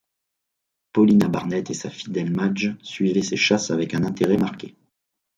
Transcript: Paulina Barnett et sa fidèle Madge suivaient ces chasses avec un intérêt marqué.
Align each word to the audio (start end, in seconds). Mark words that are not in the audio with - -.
Paulina 0.93 1.27
Barnett 1.29 1.69
et 1.69 1.75
sa 1.75 1.91
fidèle 1.91 2.35
Madge 2.35 2.75
suivaient 2.81 3.21
ces 3.21 3.37
chasses 3.37 3.69
avec 3.69 3.93
un 3.93 4.03
intérêt 4.03 4.37
marqué. 4.37 4.75